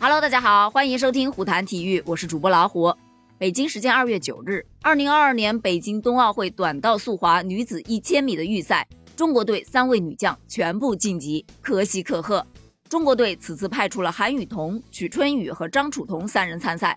[0.00, 2.94] Hello，大家好，欢迎收听虎谈体育，我是主播老虎。
[3.36, 12.46] 北京时间二月九日，二零二二年北京冬奥会短道速滑女子一千米的预赛，中国队三位女将全部晋级，可喜可贺。
[12.88, 16.96] 中国队此次派出了韩雨桐、曲春雨和张楚彤三人参赛。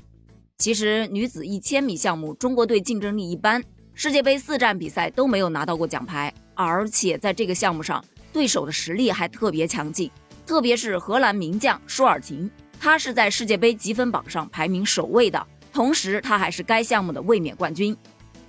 [0.60, 3.64] 其实女子一千米项目，中国队竞争力一般，
[3.96, 10.12] 世界杯四站比赛都没有拿到过奖牌，而且在这个项目上，对手的实力还特别强劲，
[10.46, 12.48] 特别是荷兰名将舒尔廷。
[12.84, 17.96] 他是在世界杯积分榜上排名首位的，同时他还是该项目的卫冕冠军。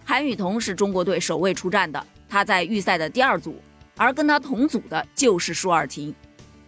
[0.07, 3.55] 韩雨桐是中国队首位出战的，他在预赛的第二组，
[3.95, 6.15] 而跟他同组的就是舒尔廷。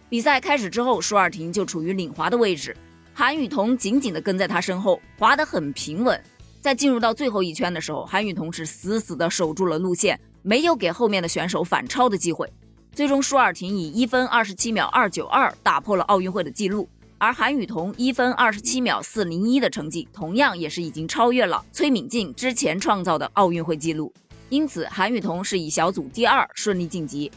[0.07, 2.77] 比赛开始之后，舒尔廷就处于领滑的位置，
[3.15, 6.23] 韩雨桐紧紧地跟在他身后，滑得很平稳。
[6.61, 12.47] 在进入到最后一圈的时候，韩雨桐是死死地守住了路线，没有给后面的选手反超的机会。
[12.93, 16.87] 最终，舒尔廷以一分二十七秒二九二打破了奥运会的纪录。
[17.17, 24.13] 而韩雨桐一分二十七秒四零一的成绩，同样也是已经超越了崔敏静之前创造的奥运会纪录。
[24.49, 27.31] 因此，韩雨桐是以小组第二顺利晋级。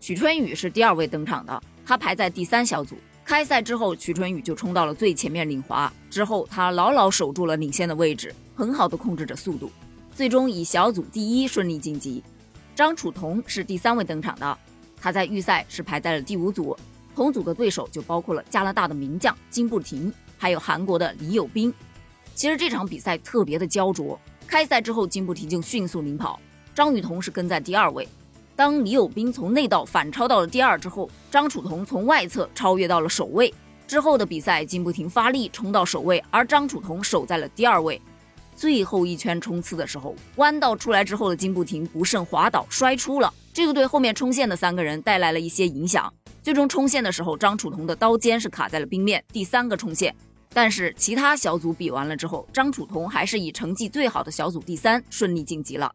[0.00, 2.96] 曲春雨是第二位登场的，他排在第三小组。
[3.24, 9.70] 开赛之后，曲春雨就冲到了最前面领滑，之后他牢牢守住了领先的位置，很好的控制着速度，
[10.12, 12.22] 最终以小组第一顺利晋级。
[12.74, 14.58] 张楚彤是第三位登场的，
[15.00, 16.76] 他在预赛是排在了第五组。
[17.14, 21.72] 同组的对手就包括了加拿大的名将金步婷，还有韩国的李友斌。
[22.34, 26.40] 其实这场比赛特别的焦灼，开赛之后金步婷就迅速领跑，
[26.74, 28.08] 张雨桐是跟在第二位。
[28.56, 33.52] 当李友斌从内道反超到了第二之后，张楚彤从外侧超越到了首位。
[33.86, 38.00] 之后的比赛，金步婷发力冲到首位，而张楚彤守在了第二位。
[38.54, 46.12] 最后一圈冲刺的时候，弯道出来之后的金步婷不慎滑倒摔出了，这个对后面冲线的三个人带来了一些影响。
[46.50, 50.12] 最终冲线的时候，张楚彤的刀尖是卡在了冰面，第三个冲线。
[50.52, 55.94] 但是其他小组比完了之后，张楚彤还是以成绩最好的小组第三顺利晋级了。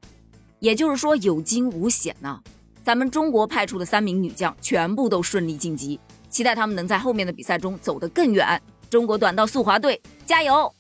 [0.60, 2.42] 也就是说有惊无险呢。
[2.86, 6.00] 咱们中国派出的三名女将全部都顺利晋级，
[6.30, 8.62] 期待她们能在后面的比赛中走得更远。
[8.90, 10.74] 中国短道速滑队加油！